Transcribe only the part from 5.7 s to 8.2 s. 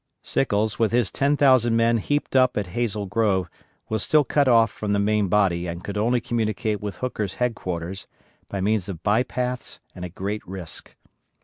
could only communicate with Hooker's headquarters